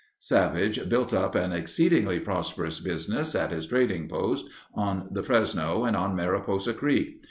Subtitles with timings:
[0.17, 5.95] Savage built up an exceedingly prosperous business at his trading posts on the Fresno and
[5.95, 7.19] on Mariposa Creek.